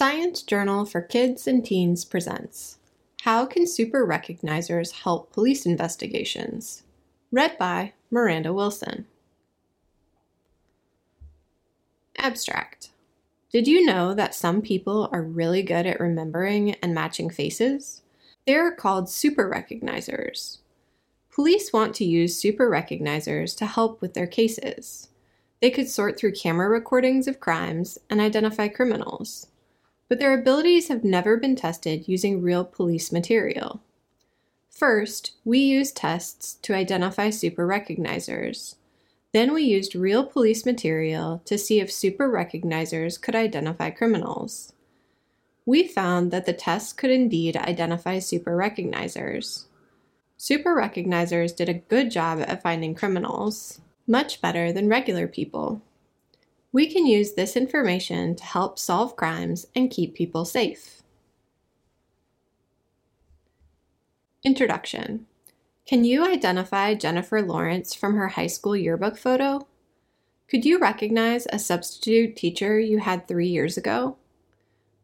Science 0.00 0.42
Journal 0.42 0.86
for 0.86 1.02
Kids 1.02 1.46
and 1.46 1.62
Teens 1.62 2.06
presents 2.06 2.78
How 3.24 3.44
Can 3.44 3.66
Super 3.66 4.06
Recognizers 4.06 4.92
Help 4.92 5.30
Police 5.30 5.66
Investigations? 5.66 6.84
Read 7.30 7.58
by 7.58 7.92
Miranda 8.10 8.54
Wilson. 8.54 9.04
Abstract 12.16 12.92
Did 13.52 13.68
you 13.68 13.84
know 13.84 14.14
that 14.14 14.34
some 14.34 14.62
people 14.62 15.10
are 15.12 15.22
really 15.22 15.62
good 15.62 15.84
at 15.84 16.00
remembering 16.00 16.76
and 16.76 16.94
matching 16.94 17.28
faces? 17.28 18.00
They're 18.46 18.72
called 18.72 19.10
super 19.10 19.50
recognizers. 19.50 20.60
Police 21.30 21.74
want 21.74 21.94
to 21.96 22.06
use 22.06 22.38
super 22.38 22.70
recognizers 22.70 23.54
to 23.58 23.66
help 23.66 24.00
with 24.00 24.14
their 24.14 24.26
cases. 24.26 25.10
They 25.60 25.70
could 25.70 25.90
sort 25.90 26.18
through 26.18 26.32
camera 26.32 26.70
recordings 26.70 27.28
of 27.28 27.38
crimes 27.38 27.98
and 28.08 28.18
identify 28.18 28.68
criminals 28.68 29.48
but 30.10 30.18
their 30.18 30.34
abilities 30.34 30.88
have 30.88 31.04
never 31.04 31.36
been 31.36 31.54
tested 31.54 32.08
using 32.08 32.42
real 32.42 32.64
police 32.64 33.12
material. 33.12 33.80
First, 34.68 35.36
we 35.44 35.60
used 35.60 35.96
tests 35.96 36.54
to 36.62 36.74
identify 36.74 37.30
super 37.30 37.64
recognizers. 37.64 38.74
Then 39.32 39.52
we 39.52 39.62
used 39.62 39.94
real 39.94 40.24
police 40.24 40.66
material 40.66 41.40
to 41.44 41.56
see 41.56 41.78
if 41.78 41.92
super 41.92 42.28
recognizers 42.28 43.22
could 43.22 43.36
identify 43.36 43.90
criminals. 43.90 44.72
We 45.64 45.86
found 45.86 46.32
that 46.32 46.44
the 46.44 46.54
tests 46.54 46.92
could 46.92 47.10
indeed 47.10 47.56
identify 47.56 48.18
super 48.18 48.56
recognizers. 48.56 49.66
Super 50.36 50.74
recognizers 50.74 51.54
did 51.54 51.68
a 51.68 51.74
good 51.74 52.10
job 52.10 52.40
at 52.40 52.62
finding 52.62 52.96
criminals, 52.96 53.80
much 54.08 54.40
better 54.40 54.72
than 54.72 54.88
regular 54.88 55.28
people. 55.28 55.82
We 56.72 56.86
can 56.86 57.04
use 57.04 57.32
this 57.32 57.56
information 57.56 58.36
to 58.36 58.44
help 58.44 58.78
solve 58.78 59.16
crimes 59.16 59.66
and 59.74 59.90
keep 59.90 60.14
people 60.14 60.44
safe. 60.44 61.02
Introduction 64.44 65.26
Can 65.84 66.04
you 66.04 66.24
identify 66.24 66.94
Jennifer 66.94 67.42
Lawrence 67.42 67.92
from 67.94 68.14
her 68.16 68.28
high 68.28 68.46
school 68.46 68.76
yearbook 68.76 69.18
photo? 69.18 69.66
Could 70.48 70.64
you 70.64 70.78
recognize 70.78 71.46
a 71.52 71.58
substitute 71.58 72.36
teacher 72.36 72.78
you 72.78 72.98
had 72.98 73.26
three 73.26 73.48
years 73.48 73.76
ago? 73.76 74.16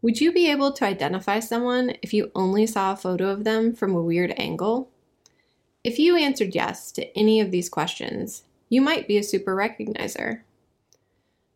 Would 0.03 0.21
you 0.21 0.33
be 0.33 0.49
able 0.49 0.73
to 0.73 0.85
identify 0.85 1.41
someone 1.41 1.97
if 2.01 2.15
you 2.15 2.31
only 2.35 2.67
saw 2.67 2.93
a 2.93 2.97
photo 2.97 3.29
of 3.29 3.43
them 3.43 3.75
from 3.75 3.95
a 3.95 4.03
weird 4.03 4.33
angle? 4.37 4.89
If 5.83 5.99
you 5.99 6.17
answered 6.17 6.55
yes 6.55 6.93
to 6.93 7.17
any 7.19 7.41
of 7.41 7.51
these 7.51 7.69
questions, 7.69 8.45
you 8.69 8.81
might 8.81 9.09
be 9.09 9.19
a 9.19 9.23
super 9.23 9.57
recognizer. 9.57 10.43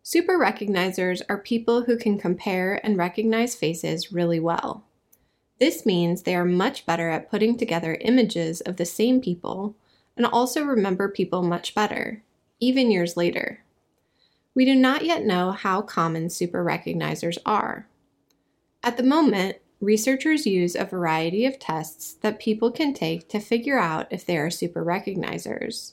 Super 0.03 0.39
recognizers 0.39 1.21
are 1.29 1.39
people 1.39 1.83
who 1.83 1.97
can 1.97 2.19
compare 2.19 2.81
and 2.85 2.97
recognize 2.97 3.55
faces 3.55 4.13
really 4.13 4.41
well. 4.41 4.85
This 5.59 5.85
means 5.85 6.23
they 6.23 6.35
are 6.35 6.45
much 6.45 6.87
better 6.87 7.11
at 7.11 7.31
putting 7.31 7.59
together 7.59 7.99
images 8.01 8.63
of 8.63 8.77
the 8.77 8.87
same 8.87 9.21
people 9.21 9.77
and 10.17 10.25
also 10.25 10.63
remember 10.63 11.09
people 11.09 11.43
much 11.43 11.75
better, 11.75 12.23
even 12.61 12.91
years 12.91 13.17
later. 13.17 13.63
We 14.55 14.65
do 14.65 14.75
not 14.75 15.05
yet 15.05 15.25
know 15.25 15.53
how 15.53 15.83
common 15.83 16.31
super 16.31 16.65
recognizers 16.65 17.39
are. 17.45 17.87
At 18.83 18.97
the 18.97 19.03
moment, 19.03 19.59
researchers 19.81 20.47
use 20.47 20.75
a 20.75 20.85
variety 20.85 21.45
of 21.45 21.59
tests 21.59 22.15
that 22.23 22.41
people 22.41 22.71
can 22.71 22.95
take 22.95 23.29
to 23.29 23.39
figure 23.39 23.79
out 23.79 24.07
if 24.11 24.25
they 24.25 24.39
are 24.39 24.51
super 24.51 24.85
recognizers. 24.85 25.93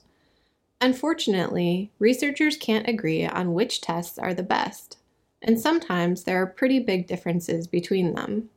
Unfortunately, 0.80 1.92
researchers 1.98 2.56
can't 2.56 2.88
agree 2.88 3.26
on 3.26 3.54
which 3.54 3.82
tests 3.82 4.20
are 4.20 4.34
the 4.34 4.44
best, 4.44 4.98
and 5.42 5.60
sometimes 5.60 6.24
there 6.24 6.42
are 6.42 6.48
pretty 6.48 6.80
big 6.80 7.08
differences 7.08 7.66
between 7.68 8.14
them. 8.14 8.50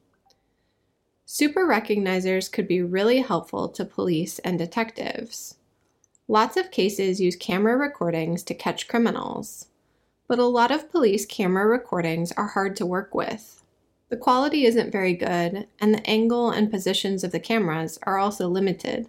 Super 1.25 1.67
recognizers 1.67 2.51
could 2.51 2.69
be 2.69 2.83
really 2.83 3.21
helpful 3.21 3.69
to 3.69 3.85
police 3.85 4.39
and 4.41 4.59
detectives. 4.59 5.57
Lots 6.29 6.57
of 6.57 6.71
cases 6.71 7.21
use 7.21 7.37
camera 7.37 7.77
recordings 7.77 8.43
to 8.45 8.55
catch 8.55 8.87
criminals, 8.87 9.69
but 10.29 10.39
a 10.39 10.45
lot 10.45 10.71
of 10.71 10.91
police 10.91 11.25
camera 11.25 11.67
recordings 11.67 12.33
are 12.33 12.49
hard 12.49 12.77
to 12.77 12.87
work 12.87 13.15
with. 13.15 13.63
The 14.11 14.17
quality 14.17 14.67
isn't 14.67 14.93
very 14.93 15.15
good, 15.15 15.69
and 15.81 15.95
the 15.95 16.07
angle 16.07 16.51
and 16.51 16.71
positions 16.71 17.25
of 17.25 17.33
the 17.33 17.41
cameras 17.41 17.99
are 18.03 18.19
also 18.19 18.49
limited. 18.49 19.09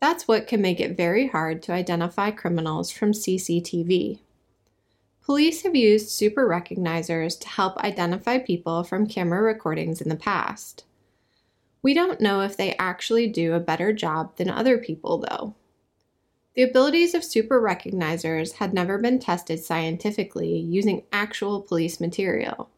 That's 0.00 0.28
what 0.28 0.46
can 0.46 0.62
make 0.62 0.78
it 0.80 0.96
very 0.96 1.26
hard 1.26 1.62
to 1.64 1.72
identify 1.72 2.30
criminals 2.30 2.90
from 2.90 3.12
CCTV. 3.12 4.20
Police 5.24 5.62
have 5.62 5.74
used 5.74 6.10
super 6.10 6.48
recognizers 6.48 7.38
to 7.40 7.48
help 7.48 7.76
identify 7.78 8.38
people 8.38 8.84
from 8.84 9.06
camera 9.06 9.42
recordings 9.42 10.00
in 10.00 10.08
the 10.08 10.16
past. 10.16 10.84
We 11.82 11.94
don't 11.94 12.20
know 12.20 12.40
if 12.40 12.56
they 12.56 12.76
actually 12.76 13.28
do 13.28 13.52
a 13.52 13.60
better 13.60 13.92
job 13.92 14.36
than 14.36 14.48
other 14.48 14.78
people, 14.78 15.18
though. 15.18 15.54
The 16.54 16.62
abilities 16.62 17.14
of 17.14 17.22
super 17.22 17.60
recognizers 17.60 18.54
had 18.54 18.72
never 18.72 18.98
been 18.98 19.18
tested 19.18 19.60
scientifically 19.60 20.56
using 20.56 21.04
actual 21.12 21.60
police 21.60 22.00
material. 22.00 22.70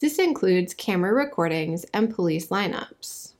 This 0.00 0.18
includes 0.18 0.74
camera 0.74 1.14
recordings 1.14 1.84
and 1.94 2.14
police 2.14 2.48
lineups. 2.48 3.32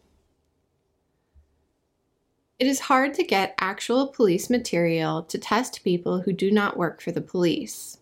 It 2.58 2.66
is 2.66 2.80
hard 2.80 3.14
to 3.14 3.22
get 3.22 3.54
actual 3.60 4.08
police 4.08 4.50
material 4.50 5.22
to 5.22 5.38
test 5.38 5.84
people 5.84 6.22
who 6.22 6.32
do 6.32 6.50
not 6.50 6.76
work 6.76 7.00
for 7.00 7.12
the 7.12 7.20
police. 7.20 7.98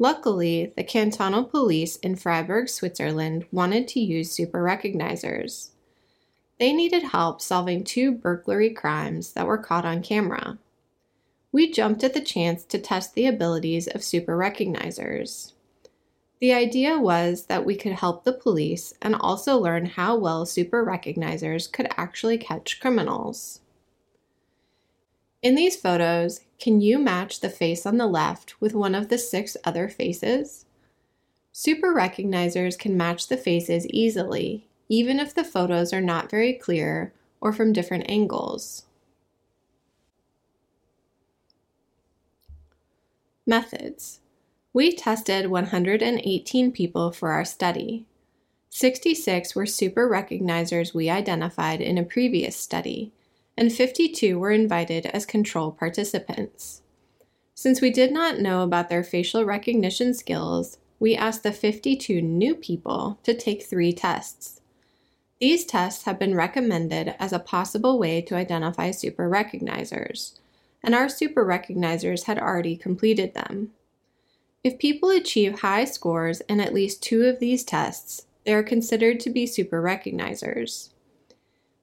Luckily, 0.00 0.72
the 0.76 0.82
cantonal 0.82 1.44
police 1.44 1.94
in 1.98 2.16
Freiburg, 2.16 2.68
Switzerland 2.68 3.46
wanted 3.52 3.86
to 3.88 4.00
use 4.00 4.32
super 4.32 4.60
recognizers. 4.60 5.70
They 6.58 6.72
needed 6.72 7.04
help 7.04 7.40
solving 7.40 7.84
two 7.84 8.10
burglary 8.10 8.70
crimes 8.70 9.34
that 9.34 9.46
were 9.46 9.56
caught 9.56 9.84
on 9.84 10.02
camera. 10.02 10.58
We 11.52 11.70
jumped 11.70 12.02
at 12.02 12.12
the 12.12 12.20
chance 12.20 12.64
to 12.64 12.80
test 12.80 13.14
the 13.14 13.26
abilities 13.26 13.86
of 13.86 14.02
super 14.02 14.36
recognizers. 14.36 15.52
The 16.40 16.52
idea 16.52 16.98
was 16.98 17.46
that 17.46 17.64
we 17.64 17.76
could 17.76 17.92
help 17.92 18.24
the 18.24 18.32
police 18.32 18.94
and 19.00 19.14
also 19.14 19.56
learn 19.56 19.86
how 19.86 20.16
well 20.16 20.44
super 20.44 20.84
recognizers 20.84 21.70
could 21.70 21.86
actually 21.96 22.36
catch 22.36 22.80
criminals. 22.80 23.60
In 25.46 25.54
these 25.54 25.76
photos, 25.76 26.40
can 26.58 26.80
you 26.80 26.98
match 26.98 27.38
the 27.38 27.48
face 27.48 27.86
on 27.86 27.98
the 27.98 28.08
left 28.08 28.60
with 28.60 28.74
one 28.74 28.96
of 28.96 29.10
the 29.10 29.16
six 29.16 29.56
other 29.62 29.88
faces? 29.88 30.66
Super 31.52 31.94
recognizers 31.94 32.76
can 32.76 32.96
match 32.96 33.28
the 33.28 33.36
faces 33.36 33.86
easily, 33.90 34.66
even 34.88 35.20
if 35.20 35.32
the 35.32 35.44
photos 35.44 35.92
are 35.92 36.00
not 36.00 36.32
very 36.32 36.52
clear 36.52 37.12
or 37.40 37.52
from 37.52 37.72
different 37.72 38.10
angles. 38.10 38.86
Methods. 43.46 44.18
We 44.72 44.96
tested 44.96 45.48
118 45.48 46.72
people 46.72 47.12
for 47.12 47.30
our 47.30 47.44
study. 47.44 48.04
66 48.70 49.54
were 49.54 49.64
super 49.64 50.10
recognizers 50.10 50.92
we 50.92 51.08
identified 51.08 51.80
in 51.80 51.98
a 51.98 52.02
previous 52.02 52.56
study, 52.56 53.12
and 53.56 53.72
52 53.72 54.38
were 54.38 54.50
invited 54.50 55.06
as 55.06 55.26
control 55.26 55.72
participants. 55.72 56.82
Since 57.54 57.80
we 57.80 57.90
did 57.90 58.12
not 58.12 58.38
know 58.38 58.62
about 58.62 58.88
their 58.88 59.02
facial 59.02 59.44
recognition 59.44 60.12
skills, 60.12 60.78
we 60.98 61.16
asked 61.16 61.42
the 61.42 61.52
52 61.52 62.20
new 62.20 62.54
people 62.54 63.18
to 63.22 63.34
take 63.34 63.62
three 63.62 63.92
tests. 63.92 64.60
These 65.40 65.66
tests 65.66 66.04
have 66.04 66.18
been 66.18 66.34
recommended 66.34 67.14
as 67.18 67.32
a 67.32 67.38
possible 67.38 67.98
way 67.98 68.22
to 68.22 68.36
identify 68.36 68.90
super 68.90 69.28
recognizers, 69.28 70.38
and 70.82 70.94
our 70.94 71.08
super 71.08 71.44
recognizers 71.44 72.24
had 72.24 72.38
already 72.38 72.76
completed 72.76 73.34
them. 73.34 73.72
If 74.64 74.78
people 74.78 75.10
achieve 75.10 75.60
high 75.60 75.84
scores 75.84 76.40
in 76.42 76.60
at 76.60 76.74
least 76.74 77.02
two 77.02 77.24
of 77.24 77.38
these 77.38 77.64
tests, 77.64 78.26
they 78.44 78.54
are 78.54 78.62
considered 78.62 79.20
to 79.20 79.30
be 79.30 79.46
super 79.46 79.82
recognizers. 79.82 80.90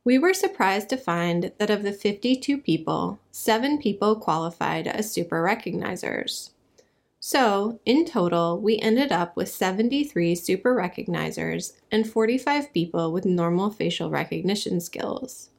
We 0.05 0.19
were 0.19 0.33
surprised 0.33 0.89
to 0.89 0.97
find 0.97 1.53
that 1.57 1.69
of 1.69 1.83
the 1.83 1.93
52 1.93 2.57
people, 2.57 3.19
seven 3.31 3.77
people 3.77 4.17
qualified 4.17 4.85
as 4.85 5.09
super 5.09 5.41
recognizers. 5.41 6.49
So, 7.21 7.79
in 7.85 8.03
total, 8.03 8.59
we 8.59 8.79
ended 8.79 9.13
up 9.13 9.37
with 9.37 9.47
73 9.47 10.35
super 10.35 10.75
recognizers 10.75 11.71
and 11.89 12.05
45 12.05 12.73
people 12.73 13.13
with 13.13 13.23
normal 13.23 13.69
facial 13.69 14.09
recognition 14.09 14.81
skills. 14.81 15.51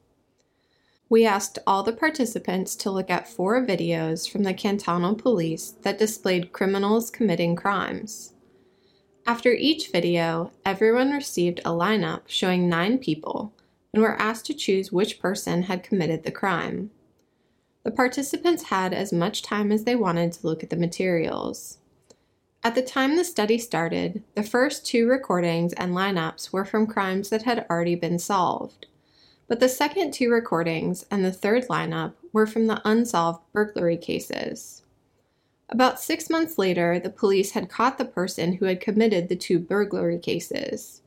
We 1.09 1.25
asked 1.25 1.57
all 1.65 1.81
the 1.81 1.91
participants 1.91 2.75
to 2.75 2.91
look 2.91 3.09
at 3.09 3.27
four 3.27 3.65
videos 3.65 4.29
from 4.29 4.43
the 4.43 4.53
cantonal 4.53 5.15
police 5.15 5.71
that 5.81 5.97
displayed 5.97 6.51
criminals 6.51 7.09
committing 7.09 7.55
crimes. 7.55 8.33
After 9.25 9.51
each 9.51 9.91
video, 9.91 10.51
everyone 10.63 11.13
received 11.13 11.61
a 11.61 11.71
lineup 11.71 12.21
showing 12.27 12.69
nine 12.69 12.99
people 12.99 13.54
and 13.95 14.03
were 14.03 14.21
asked 14.21 14.45
to 14.45 14.53
choose 14.53 14.91
which 14.91 15.21
person 15.21 15.63
had 15.63 15.81
committed 15.81 16.23
the 16.23 16.31
crime. 16.31 16.91
The 17.83 17.91
participants 17.91 18.63
had 18.63 18.93
as 18.93 19.13
much 19.13 19.41
time 19.41 19.71
as 19.71 19.85
they 19.85 19.95
wanted 19.95 20.33
to 20.33 20.45
look 20.45 20.63
at 20.63 20.69
the 20.69 20.75
materials. 20.75 21.77
At 22.61 22.75
the 22.75 22.81
time 22.81 23.15
the 23.15 23.23
study 23.23 23.57
started, 23.57 24.21
the 24.33 24.43
first 24.43 24.85
two 24.85 25.07
recordings 25.07 25.71
and 25.73 25.93
lineups 25.93 26.51
were 26.51 26.65
from 26.65 26.87
crimes 26.87 27.29
that 27.29 27.43
had 27.43 27.65
already 27.69 27.95
been 27.95 28.19
solved. 28.19 28.87
But 29.47 29.61
the 29.61 29.69
second 29.69 30.13
two 30.13 30.29
recordings 30.29 31.05
and 31.09 31.23
the 31.23 31.31
third 31.31 31.69
lineup 31.69 32.15
were 32.33 32.47
from 32.47 32.67
the 32.67 32.81
unsolved 32.83 33.43
burglary 33.53 33.95
cases. 33.95 34.83
About 35.69 36.01
six 36.01 36.29
months 36.29 36.57
later, 36.57 36.99
the 36.99 37.09
police 37.09 37.51
had 37.51 37.69
caught 37.69 37.97
the 37.97 38.03
person 38.03 38.53
who 38.55 38.65
had 38.65 38.81
committed 38.81 39.29
the 39.29 39.37
two 39.37 39.57
burglary 39.57 40.19
cases. 40.19 41.01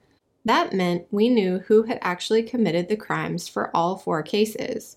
That 0.49 0.73
meant 0.73 1.07
we 1.11 1.29
knew 1.29 1.59
who 1.59 1.83
had 1.83 1.99
actually 2.01 2.43
committed 2.43 2.89
the 2.89 2.97
crimes 2.97 3.49
for 3.49 3.71
all 3.77 3.99
four 3.99 4.23
cases. 4.23 4.97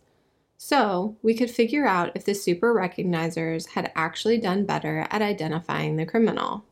So, 0.58 1.18
we 1.22 1.34
could 1.34 1.52
figure 1.52 1.86
out 1.86 2.14
if 2.16 2.24
the 2.24 2.34
super 2.34 2.74
recognizers 2.74 3.72
had 3.72 3.92
actually 3.94 4.38
done 4.38 4.66
better 4.66 5.06
at 5.12 5.22
identifying 5.22 5.98
the 5.98 6.06
criminal. 6.06 6.64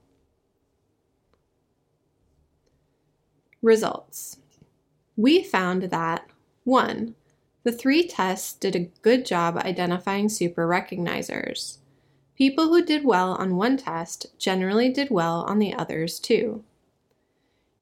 Results 3.62 4.38
We 5.18 5.44
found 5.44 5.84
that 5.84 6.30
1. 6.64 7.16
The 7.64 7.74
three 7.74 8.08
tests 8.08 8.54
did 8.54 8.78
a 8.78 8.90
good 9.02 9.26
job 9.26 9.58
identifying 9.58 10.30
super 10.30 10.66
recognizers. 10.66 11.80
People 12.38 12.70
who 12.70 12.86
did 12.86 13.04
well 13.04 13.34
on 13.34 13.58
one 13.58 13.76
test 13.76 14.28
generally 14.40 14.88
did 14.88 15.10
well 15.12 15.42
on 15.50 15.60
the 15.60 15.74
others 15.74 16.18
too. 16.18 16.64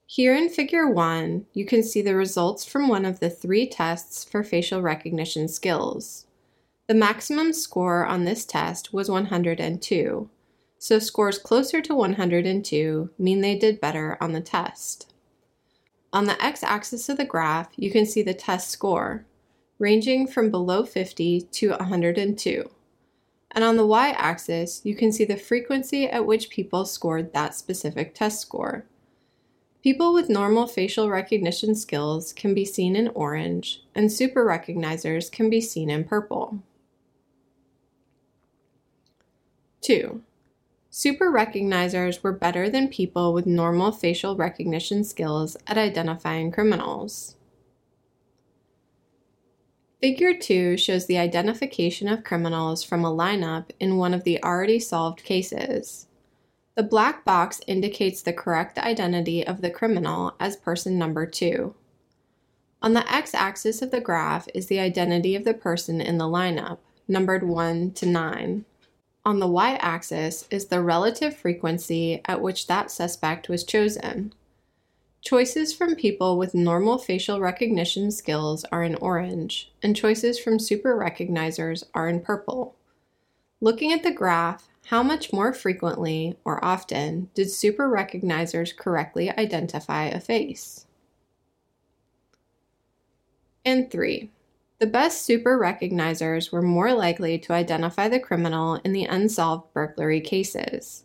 Here 0.09 0.33
in 0.33 0.49
Figure 0.49 0.89
1, 0.89 1.45
you 1.53 1.65
can 1.65 1.83
see 1.83 2.01
the 2.01 2.15
results 2.15 2.63
from 2.63 2.87
one 2.87 3.03
of 3.03 3.19
the 3.19 3.29
three 3.29 3.67
tests 3.67 4.23
for 4.23 4.41
facial 4.41 4.81
recognition 4.81 5.49
skills. 5.49 6.25
The 6.87 6.93
maximum 6.93 7.51
score 7.51 8.05
on 8.05 8.23
this 8.23 8.45
test 8.45 8.93
was 8.93 9.11
102, 9.11 10.29
so 10.79 10.99
scores 10.99 11.37
closer 11.37 11.81
to 11.81 11.93
102 11.93 13.09
mean 13.19 13.41
they 13.41 13.57
did 13.57 13.81
better 13.81 14.17
on 14.21 14.31
the 14.31 14.39
test. 14.39 15.13
On 16.13 16.25
the 16.25 16.41
x-axis 16.41 17.09
of 17.09 17.17
the 17.17 17.25
graph, 17.25 17.69
you 17.75 17.91
can 17.91 18.05
see 18.05 18.23
the 18.23 18.33
test 18.33 18.69
score, 18.69 19.25
ranging 19.77 20.25
from 20.25 20.49
below 20.49 20.85
50 20.85 21.41
to 21.41 21.69
102 21.71 22.69
and 23.51 23.63
on 23.63 23.75
the 23.75 23.87
y-axis, 23.87 24.81
you 24.83 24.95
can 24.95 25.11
see 25.11 25.25
the 25.25 25.35
frequency 25.35 26.07
at 26.07 26.27
which 26.27 26.51
people 26.51 26.85
scored 26.85 27.33
that 27.33 27.55
specific 27.55 28.13
test 28.13 28.39
score. 28.39 28.85
People 29.87 30.13
with 30.13 30.27
normal 30.27 30.67
facial 30.67 31.09
recognition 31.09 31.73
skills 31.73 32.33
can 32.33 32.53
be 32.53 32.65
seen 32.65 32.93
in 32.93 33.07
orange, 33.15 33.85
and 33.95 34.11
super 34.11 34.45
recognizers 34.45 35.31
can 35.31 35.49
be 35.49 35.61
seen 35.61 35.89
in 35.89 36.03
purple. 36.03 36.61
2. 39.79 40.21
Super 40.89 41.31
recognizers 41.31 42.21
were 42.21 42.33
better 42.33 42.69
than 42.69 42.89
people 42.89 43.31
with 43.31 43.45
normal 43.45 43.93
facial 43.93 44.35
recognition 44.35 45.05
skills 45.05 45.55
at 45.67 45.77
identifying 45.77 46.51
criminals. 46.51 47.37
Figure 50.01 50.37
2 50.37 50.75
shows 50.75 51.05
the 51.05 51.17
identification 51.17 52.09
of 52.09 52.25
criminals 52.25 52.83
from 52.83 53.05
a 53.05 53.15
lineup 53.15 53.69
in 53.79 53.95
one 53.95 54.13
of 54.13 54.25
the 54.25 54.43
already 54.43 54.79
solved 54.79 55.23
cases. 55.23 56.06
The 56.77 56.83
black 56.83 57.25
box 57.25 57.59
indicates 57.65 58.21
the 58.21 58.31
correct 58.31 58.77
identity 58.77 59.45
of 59.45 59.61
the 59.61 59.71
criminal 59.71 60.35
as 60.39 60.55
person 60.55 60.99
number 60.99 61.25
2. 61.25 61.73
On 62.83 62.93
the 62.93 63.11
x-axis 63.11 63.81
of 63.81 63.89
the 63.89 63.99
graph 63.99 64.47
is 64.53 64.67
the 64.67 64.79
identity 64.79 65.35
of 65.35 65.43
the 65.43 65.55
person 65.55 65.99
in 65.99 66.19
the 66.19 66.25
lineup, 66.25 66.77
numbered 67.07 67.41
1 67.41 67.93
to 67.93 68.05
9. 68.05 68.65
On 69.25 69.39
the 69.39 69.47
y-axis 69.47 70.47
is 70.51 70.67
the 70.67 70.83
relative 70.83 71.35
frequency 71.35 72.21
at 72.25 72.43
which 72.43 72.67
that 72.67 72.91
suspect 72.91 73.49
was 73.49 73.63
chosen. 73.63 74.35
Choices 75.21 75.73
from 75.73 75.95
people 75.95 76.37
with 76.37 76.53
normal 76.53 76.99
facial 76.99 77.39
recognition 77.39 78.11
skills 78.11 78.65
are 78.65 78.83
in 78.83 78.93
orange, 78.97 79.71
and 79.81 79.95
choices 79.95 80.37
from 80.37 80.59
super 80.59 80.95
recognizers 80.95 81.85
are 81.95 82.07
in 82.07 82.21
purple. 82.21 82.75
Looking 83.59 83.91
at 83.91 84.03
the 84.03 84.11
graph, 84.11 84.67
how 84.85 85.01
much 85.01 85.33
more 85.33 85.51
frequently 85.51 86.37
or 86.45 86.63
often 86.63 87.29
did 87.33 87.49
super 87.49 87.89
recognizers 87.89 88.75
correctly 88.75 89.31
identify 89.31 90.05
a 90.05 90.19
face? 90.19 90.85
And 93.65 93.89
three, 93.89 94.29
the 94.77 94.85
best 94.85 95.23
super 95.23 95.57
recognizers 95.57 96.51
were 96.51 96.61
more 96.61 96.93
likely 96.93 97.39
to 97.39 97.53
identify 97.53 98.07
the 98.07 98.19
criminal 98.19 98.75
in 98.85 98.93
the 98.93 99.05
unsolved 99.05 99.73
burglary 99.73 100.21
cases. 100.21 101.03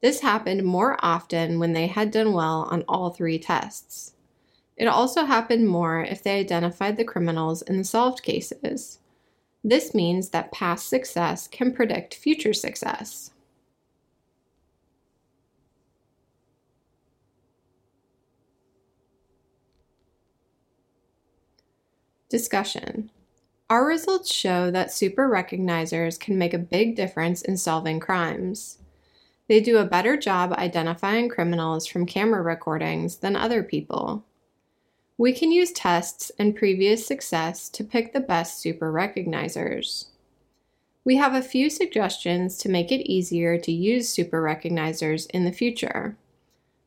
This 0.00 0.20
happened 0.20 0.64
more 0.64 0.96
often 1.04 1.58
when 1.58 1.72
they 1.72 1.88
had 1.88 2.12
done 2.12 2.32
well 2.32 2.68
on 2.70 2.84
all 2.88 3.10
three 3.10 3.38
tests. 3.38 4.14
It 4.76 4.86
also 4.86 5.24
happened 5.24 5.68
more 5.68 6.02
if 6.02 6.22
they 6.22 6.38
identified 6.38 6.96
the 6.96 7.04
criminals 7.04 7.62
in 7.62 7.76
the 7.78 7.84
solved 7.84 8.22
cases. 8.22 8.99
This 9.62 9.94
means 9.94 10.30
that 10.30 10.52
past 10.52 10.88
success 10.88 11.46
can 11.46 11.72
predict 11.72 12.14
future 12.14 12.54
success. 12.54 13.30
Discussion. 22.30 23.10
Our 23.68 23.86
results 23.86 24.32
show 24.32 24.70
that 24.70 24.92
super 24.92 25.28
recognizers 25.28 26.18
can 26.18 26.38
make 26.38 26.54
a 26.54 26.58
big 26.58 26.96
difference 26.96 27.42
in 27.42 27.56
solving 27.56 28.00
crimes. 28.00 28.78
They 29.48 29.60
do 29.60 29.78
a 29.78 29.84
better 29.84 30.16
job 30.16 30.52
identifying 30.52 31.28
criminals 31.28 31.86
from 31.86 32.06
camera 32.06 32.40
recordings 32.40 33.16
than 33.16 33.36
other 33.36 33.62
people. 33.62 34.24
We 35.20 35.34
can 35.34 35.52
use 35.52 35.70
tests 35.70 36.32
and 36.38 36.56
previous 36.56 37.06
success 37.06 37.68
to 37.68 37.84
pick 37.84 38.14
the 38.14 38.20
best 38.20 38.58
super 38.58 38.90
recognizers. 38.90 40.06
We 41.04 41.16
have 41.16 41.34
a 41.34 41.42
few 41.42 41.68
suggestions 41.68 42.56
to 42.56 42.70
make 42.70 42.90
it 42.90 43.06
easier 43.06 43.58
to 43.58 43.70
use 43.70 44.08
super 44.08 44.40
recognizers 44.40 45.28
in 45.28 45.44
the 45.44 45.52
future. 45.52 46.16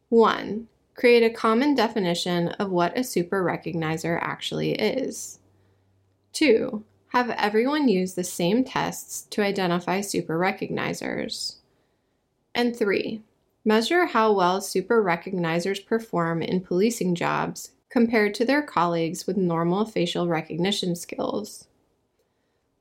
1. 0.09 0.67
Create 0.95 1.21
a 1.21 1.29
common 1.29 1.75
definition 1.75 2.47
of 2.57 2.71
what 2.71 2.97
a 2.97 3.03
super 3.03 3.43
recognizer 3.43 4.17
actually 4.19 4.71
is. 4.71 5.37
2. 6.31 6.83
Have 7.09 7.29
everyone 7.29 7.87
use 7.87 8.15
the 8.15 8.23
same 8.23 8.63
tests 8.63 9.27
to 9.29 9.43
identify 9.43 10.01
super 10.01 10.39
recognizers. 10.39 11.57
And 12.55 12.75
three, 12.75 13.21
measure 13.63 14.07
how 14.07 14.33
well 14.33 14.59
super 14.59 15.03
recognizers 15.03 15.85
perform 15.85 16.41
in 16.41 16.61
policing 16.61 17.13
jobs 17.13 17.69
compared 17.93 18.33
to 18.33 18.43
their 18.43 18.63
colleagues 18.63 19.27
with 19.27 19.37
normal 19.37 19.85
facial 19.85 20.27
recognition 20.27 20.95
skills. 20.95 21.67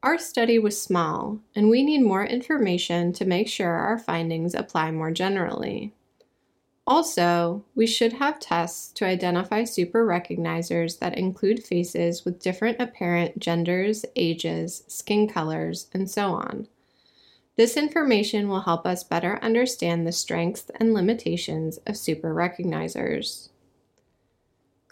Our 0.02 0.16
study 0.16 0.58
was 0.58 0.80
small, 0.80 1.38
and 1.54 1.68
we 1.68 1.82
need 1.82 2.00
more 2.00 2.24
information 2.24 3.12
to 3.12 3.26
make 3.26 3.46
sure 3.46 3.72
our 3.72 3.98
findings 3.98 4.54
apply 4.54 4.90
more 4.90 5.10
generally. 5.10 5.92
Also, 6.86 7.62
we 7.74 7.86
should 7.86 8.14
have 8.14 8.40
tests 8.40 8.90
to 8.92 9.04
identify 9.04 9.64
super 9.64 10.06
recognizers 10.06 10.98
that 11.00 11.18
include 11.18 11.62
faces 11.62 12.24
with 12.24 12.42
different 12.42 12.80
apparent 12.80 13.38
genders, 13.38 14.06
ages, 14.16 14.82
skin 14.88 15.28
colors, 15.28 15.88
and 15.92 16.10
so 16.10 16.32
on. 16.32 16.68
This 17.56 17.76
information 17.76 18.48
will 18.48 18.62
help 18.62 18.86
us 18.86 19.04
better 19.04 19.38
understand 19.42 20.06
the 20.06 20.12
strengths 20.12 20.70
and 20.76 20.94
limitations 20.94 21.76
of 21.86 21.98
super 21.98 22.34
recognizers. 22.34 23.50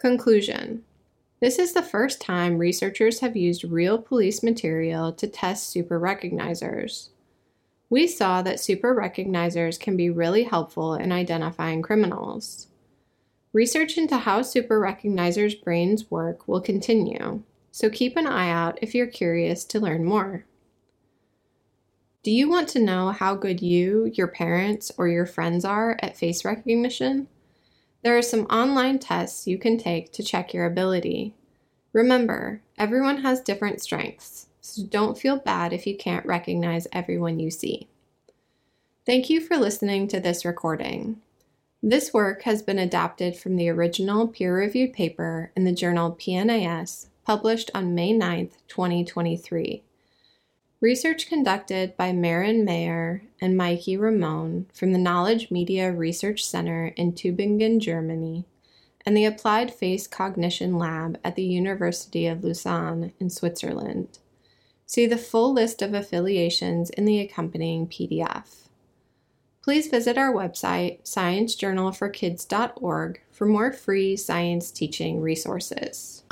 Conclusion 0.01 0.83
This 1.41 1.59
is 1.59 1.73
the 1.73 1.83
first 1.83 2.19
time 2.19 2.57
researchers 2.57 3.19
have 3.19 3.37
used 3.37 3.63
real 3.63 3.99
police 3.99 4.41
material 4.41 5.13
to 5.13 5.27
test 5.27 5.69
super 5.69 5.99
recognizers. 5.99 7.09
We 7.87 8.07
saw 8.07 8.41
that 8.41 8.59
super 8.59 8.95
recognizers 8.95 9.79
can 9.79 9.95
be 9.95 10.09
really 10.09 10.45
helpful 10.45 10.95
in 10.95 11.11
identifying 11.11 11.83
criminals. 11.83 12.65
Research 13.53 13.95
into 13.95 14.17
how 14.17 14.41
super 14.41 14.81
recognizers' 14.81 15.63
brains 15.63 16.09
work 16.09 16.47
will 16.47 16.61
continue, 16.61 17.43
so 17.71 17.87
keep 17.87 18.17
an 18.17 18.25
eye 18.25 18.49
out 18.49 18.79
if 18.81 18.95
you're 18.95 19.05
curious 19.05 19.63
to 19.65 19.79
learn 19.79 20.03
more. 20.03 20.45
Do 22.23 22.31
you 22.31 22.49
want 22.49 22.69
to 22.69 22.79
know 22.79 23.11
how 23.11 23.35
good 23.35 23.61
you, 23.61 24.11
your 24.15 24.29
parents, 24.29 24.91
or 24.97 25.07
your 25.07 25.27
friends 25.27 25.63
are 25.63 25.99
at 26.01 26.17
face 26.17 26.43
recognition? 26.43 27.27
There 28.03 28.17
are 28.17 28.23
some 28.23 28.45
online 28.45 28.97
tests 28.97 29.45
you 29.45 29.57
can 29.59 29.77
take 29.77 30.11
to 30.13 30.23
check 30.23 30.53
your 30.53 30.65
ability. 30.65 31.35
Remember, 31.93 32.61
everyone 32.77 33.21
has 33.21 33.41
different 33.41 33.81
strengths, 33.81 34.47
so 34.59 34.83
don't 34.83 35.17
feel 35.17 35.37
bad 35.37 35.71
if 35.71 35.85
you 35.85 35.95
can't 35.95 36.25
recognize 36.25 36.87
everyone 36.91 37.39
you 37.39 37.51
see. 37.51 37.87
Thank 39.05 39.29
you 39.29 39.41
for 39.41 39.57
listening 39.57 40.07
to 40.07 40.19
this 40.19 40.45
recording. 40.45 41.21
This 41.83 42.13
work 42.13 42.43
has 42.43 42.61
been 42.61 42.79
adapted 42.79 43.35
from 43.35 43.55
the 43.55 43.69
original 43.69 44.27
peer 44.27 44.55
reviewed 44.55 44.93
paper 44.93 45.51
in 45.55 45.63
the 45.63 45.71
journal 45.71 46.15
PNAS 46.19 47.07
published 47.25 47.71
on 47.73 47.95
May 47.95 48.13
9, 48.13 48.49
2023. 48.67 49.83
Research 50.81 51.27
conducted 51.27 51.95
by 51.95 52.11
Maren 52.11 52.65
Mayer 52.65 53.21
and 53.39 53.55
Meike 53.55 53.99
Ramon 53.99 54.65
from 54.73 54.93
the 54.93 54.97
Knowledge 54.97 55.51
Media 55.51 55.91
Research 55.91 56.43
Center 56.43 56.87
in 56.97 57.13
Tübingen, 57.13 57.79
Germany, 57.79 58.45
and 59.05 59.15
the 59.15 59.25
Applied 59.25 59.71
Face 59.71 60.07
Cognition 60.07 60.79
Lab 60.79 61.19
at 61.23 61.35
the 61.35 61.43
University 61.43 62.25
of 62.25 62.43
Lausanne 62.43 63.13
in 63.19 63.29
Switzerland. 63.29 64.17
See 64.87 65.05
the 65.05 65.19
full 65.19 65.53
list 65.53 65.83
of 65.83 65.93
affiliations 65.93 66.89
in 66.89 67.05
the 67.05 67.19
accompanying 67.19 67.87
PDF. 67.87 68.61
Please 69.63 69.85
visit 69.85 70.17
our 70.17 70.33
website, 70.33 71.03
sciencejournalforkids.org, 71.03 73.21
for 73.31 73.45
more 73.45 73.71
free 73.71 74.17
science 74.17 74.71
teaching 74.71 75.21
resources. 75.21 76.23